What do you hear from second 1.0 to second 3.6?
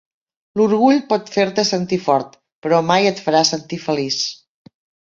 pot fer-te sentir fort, però mai et farà